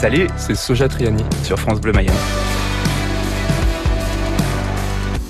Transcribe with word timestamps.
Salut, 0.00 0.28
c'est 0.38 0.54
Soja 0.54 0.88
Triani 0.88 1.22
sur 1.42 1.58
France 1.58 1.78
Bleu 1.78 1.92
Mayenne. 1.92 2.14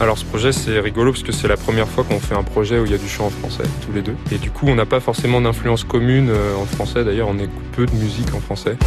Alors 0.00 0.16
ce 0.16 0.24
projet 0.24 0.52
c'est 0.52 0.80
rigolo 0.80 1.12
parce 1.12 1.22
que 1.22 1.32
c'est 1.32 1.48
la 1.48 1.58
première 1.58 1.86
fois 1.86 2.02
qu'on 2.02 2.18
fait 2.18 2.34
un 2.34 2.42
projet 2.42 2.78
où 2.78 2.86
il 2.86 2.90
y 2.90 2.94
a 2.94 2.96
du 2.96 3.06
chant 3.06 3.26
en 3.26 3.30
français, 3.30 3.64
tous 3.84 3.92
les 3.92 4.00
deux. 4.00 4.16
Et 4.32 4.38
du 4.38 4.50
coup 4.50 4.66
on 4.66 4.74
n'a 4.74 4.86
pas 4.86 5.00
forcément 5.00 5.42
d'influence 5.42 5.84
commune 5.84 6.30
euh, 6.30 6.56
en 6.56 6.64
français, 6.64 7.04
d'ailleurs 7.04 7.28
on 7.28 7.38
écoute 7.38 7.62
peu 7.72 7.84
de 7.84 7.94
musique 7.94 8.34
en 8.34 8.40
français. 8.40 8.78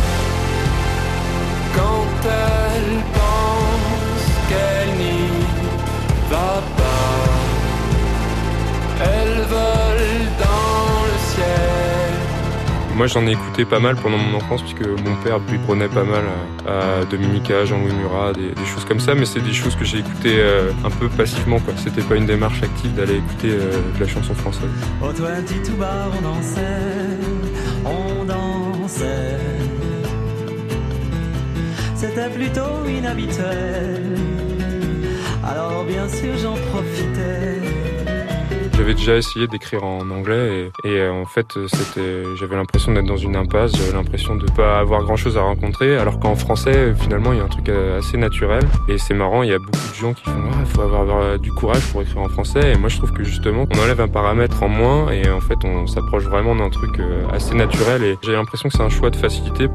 Moi 12.97 13.05
j'en 13.05 13.27
ai 13.27 13.33
écouté 13.33 13.63
pas 13.63 13.77
mal 13.79 13.95
pendant 13.95 14.17
mon 14.17 14.35
enfance 14.37 14.63
puisque 14.63 14.81
mon 14.81 15.15
père 15.23 15.37
lui 15.47 15.59
prenait 15.59 15.87
pas 15.87 16.03
mal 16.03 16.23
à, 16.67 17.05
Dominica, 17.05 17.63
Jean-Louis 17.63 17.93
Murat, 17.93 18.33
des, 18.33 18.65
choses 18.65 18.85
comme 18.85 18.99
ça, 18.99 19.13
mais 19.13 19.25
c'est 19.25 19.39
des 19.39 19.53
choses 19.53 19.75
que 19.75 19.85
j'ai 19.85 19.99
écoutées 19.99 20.37
euh, 20.39 20.71
un 20.83 20.89
peu 20.89 21.07
passivement 21.07 21.59
quoi. 21.59 21.75
C'était 21.77 22.01
pas 22.01 22.15
une 22.15 22.25
démarche 22.25 22.63
active 22.63 22.95
d'aller 22.95 23.17
écouter 23.17 23.51
euh, 23.51 23.71
de 23.95 23.99
la 23.99 24.07
chanson 24.07 24.33
française. 24.33 24.63
Oh. 24.99 25.11
C'était 31.95 32.29
plutôt 32.29 32.83
inhabituel. 32.87 34.17
Alors 35.43 35.83
bien 35.83 36.09
sûr 36.09 36.35
j'en 36.35 36.55
profitais. 36.71 37.56
J'avais 38.87 38.99
déjà 38.99 39.17
essayé 39.17 39.47
d'écrire 39.47 39.83
en 39.83 40.09
anglais 40.11 40.71
et, 40.85 40.91
euh, 40.91 41.11
en 41.11 41.25
fait 41.25 41.59
c'était, 41.67 42.23
j'avais 42.39 42.55
l'impression 42.55 42.93
d'être 42.93 43.05
dans 43.05 43.17
une 43.17 43.35
impasse, 43.35 43.75
j'avais 43.75 43.91
l'impression 43.91 44.37
de 44.37 44.49
pas 44.49 44.79
avoir 44.79 45.03
grand 45.03 45.17
chose 45.17 45.37
à 45.37 45.41
rencontrer, 45.41 45.97
alors 45.97 46.21
qu'en 46.21 46.35
français 46.35 46.93
finalement 46.95 47.33
il 47.33 47.39
y 47.39 47.41
a 47.41 47.43
un 47.43 47.49
truc 47.49 47.67
euh, 47.67 47.99
assez 47.99 48.15
naturel. 48.15 48.63
Et 48.87 48.97
c'est 48.97 49.13
marrant, 49.13 49.43
il 49.43 49.49
y 49.49 49.53
a 49.53 49.59
beaucoup 49.59 49.89
de 49.89 49.93
gens 49.93 50.13
qui 50.13 50.23
font 50.23 50.51
il 50.61 50.65
faut 50.67 50.83
avoir, 50.83 51.37
du 51.37 51.51
courage 51.51 51.85
pour 51.91 52.01
écrire 52.01 52.21
en 52.21 52.29
français. 52.29 52.71
Et 52.71 52.77
moi 52.77 52.87
je 52.87 52.95
trouve 52.95 53.11
que 53.11 53.25
justement 53.25 53.67
on 53.75 53.77
enlève 53.77 53.99
un 53.99 54.07
paramètre 54.07 54.63
en 54.63 54.69
moins 54.69 55.11
et 55.11 55.29
en 55.29 55.41
fait 55.41 55.57
on 55.65 55.85
s'approche 55.85 56.23
vraiment 56.23 56.55
d'un 56.55 56.69
truc 56.69 56.97
euh, 57.01 57.27
assez 57.33 57.55
naturel. 57.55 58.01
Et 58.05 58.17
j'ai 58.23 58.31
l'impression 58.31 58.69
que 58.69 58.77
c'est 58.77 58.83
un 58.83 58.89
choix 58.89 59.09
de 59.09 59.17
facilité. 59.17 59.67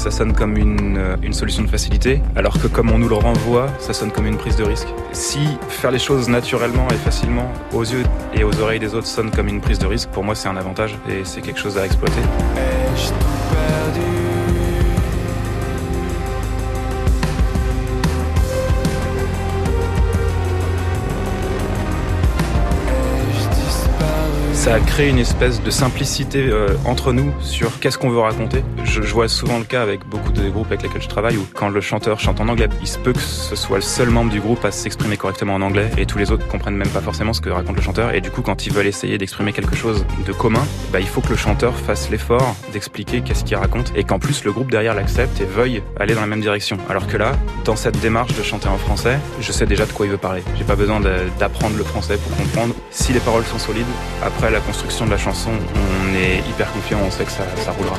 Ça 0.00 0.10
sonne 0.10 0.32
comme 0.32 0.56
une, 0.56 0.96
euh, 0.96 1.16
une, 1.22 1.34
solution 1.34 1.62
de 1.62 1.68
facilité, 1.68 2.22
alors 2.34 2.58
que 2.58 2.66
comme 2.66 2.90
on 2.90 2.98
nous 2.98 3.08
le 3.08 3.16
renvoie, 3.16 3.66
ça 3.78 3.92
sonne 3.92 4.10
comme 4.10 4.26
une 4.26 4.38
prise 4.38 4.56
de 4.56 4.64
risque. 4.64 4.88
Si 5.12 5.40
faire 5.68 5.90
les 5.90 5.98
choses 5.98 6.26
naturellement 6.30 6.88
et 6.88 6.94
facilement 6.94 7.52
aux 7.74 7.82
yeux 7.82 8.04
et 8.32 8.42
aux 8.42 8.60
oreilles 8.60 8.80
des 8.80 8.94
autres 8.94 9.06
sonne 9.06 9.30
comme 9.30 9.48
une 9.48 9.60
prise 9.60 9.78
de 9.78 9.86
risque, 9.86 10.08
pour 10.08 10.24
moi 10.24 10.34
c'est 10.34 10.48
un 10.48 10.56
avantage 10.56 10.96
et 11.06 11.20
c'est 11.24 11.42
quelque 11.42 11.60
chose 11.60 11.76
à 11.76 11.84
exploiter. 11.84 12.22
Ça 24.60 24.74
a 24.74 24.80
créé 24.80 25.08
une 25.08 25.18
espèce 25.18 25.62
de 25.62 25.70
simplicité 25.70 26.50
euh, 26.50 26.68
entre 26.84 27.14
nous 27.14 27.32
sur 27.40 27.80
qu'est-ce 27.80 27.96
qu'on 27.96 28.10
veut 28.10 28.18
raconter. 28.18 28.62
Je, 28.84 29.00
vois 29.00 29.26
souvent 29.26 29.58
le 29.58 29.64
cas 29.64 29.80
avec 29.80 30.06
beaucoup 30.06 30.32
de 30.32 30.46
groupes 30.50 30.66
avec 30.66 30.82
lesquels 30.82 31.00
je 31.00 31.08
travaille 31.08 31.38
où 31.38 31.46
quand 31.54 31.70
le 31.70 31.80
chanteur 31.80 32.20
chante 32.20 32.42
en 32.42 32.48
anglais, 32.48 32.68
il 32.82 32.86
se 32.86 32.98
peut 32.98 33.14
que 33.14 33.20
ce 33.20 33.56
soit 33.56 33.78
le 33.78 33.82
seul 33.82 34.10
membre 34.10 34.30
du 34.30 34.38
groupe 34.38 34.62
à 34.66 34.70
s'exprimer 34.70 35.16
correctement 35.16 35.54
en 35.54 35.62
anglais 35.62 35.90
et 35.96 36.04
tous 36.04 36.18
les 36.18 36.30
autres 36.30 36.46
comprennent 36.46 36.76
même 36.76 36.90
pas 36.90 37.00
forcément 37.00 37.32
ce 37.32 37.40
que 37.40 37.48
raconte 37.48 37.74
le 37.74 37.80
chanteur. 37.80 38.12
Et 38.12 38.20
du 38.20 38.30
coup, 38.30 38.42
quand 38.42 38.66
ils 38.66 38.72
veulent 38.72 38.86
essayer 38.86 39.16
d'exprimer 39.16 39.54
quelque 39.54 39.74
chose 39.74 40.04
de 40.26 40.32
commun, 40.32 40.62
bah, 40.92 41.00
il 41.00 41.06
faut 41.06 41.22
que 41.22 41.30
le 41.30 41.36
chanteur 41.36 41.74
fasse 41.74 42.10
l'effort 42.10 42.54
d'expliquer 42.70 43.22
qu'est-ce 43.22 43.44
qu'il 43.44 43.56
raconte 43.56 43.94
et 43.96 44.04
qu'en 44.04 44.18
plus 44.18 44.44
le 44.44 44.52
groupe 44.52 44.70
derrière 44.70 44.92
l'accepte 44.92 45.40
et 45.40 45.46
veuille 45.46 45.82
aller 45.98 46.14
dans 46.14 46.20
la 46.20 46.26
même 46.26 46.42
direction. 46.42 46.76
Alors 46.90 47.06
que 47.06 47.16
là, 47.16 47.32
dans 47.64 47.76
cette 47.76 47.98
démarche 48.00 48.36
de 48.36 48.42
chanter 48.42 48.68
en 48.68 48.76
français, 48.76 49.18
je 49.40 49.52
sais 49.52 49.64
déjà 49.64 49.86
de 49.86 49.92
quoi 49.92 50.04
il 50.04 50.12
veut 50.12 50.18
parler. 50.18 50.42
J'ai 50.58 50.64
pas 50.64 50.76
besoin 50.76 51.00
d'apprendre 51.00 51.78
le 51.78 51.84
français 51.84 52.18
pour 52.18 52.36
comprendre. 52.36 52.74
Si 52.90 53.14
les 53.14 53.20
paroles 53.20 53.46
sont 53.46 53.58
solides, 53.58 53.86
après 54.22 54.49
la 54.50 54.60
construction 54.60 55.06
de 55.06 55.10
la 55.10 55.18
chanson, 55.18 55.50
on 55.52 56.14
est 56.14 56.38
hyper 56.48 56.70
confiant, 56.72 56.98
on 57.06 57.10
sait 57.10 57.24
que 57.24 57.30
ça, 57.30 57.44
ça 57.64 57.70
roulera. 57.72 57.96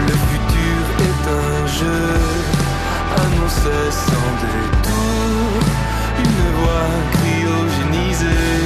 Le 0.00 0.12
futur 0.12 0.82
est 1.08 1.24
un 1.28 1.66
jeu 1.66 2.04
annoncé 3.22 3.76
sans 3.90 4.30
détour, 4.42 5.50
une 6.18 6.44
voix 6.58 6.92
cryogénisée. 7.12 8.64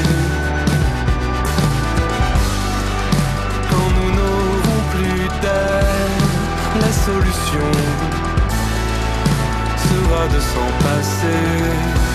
Quand 3.71 3.89
nous 3.97 4.11
n'aurons 4.19 4.83
plus 4.95 5.27
d'air, 5.43 6.07
la 6.81 6.93
solution 7.07 7.71
sera 9.89 10.23
de 10.34 10.41
s'en 10.41 10.71
passer. 10.84 12.06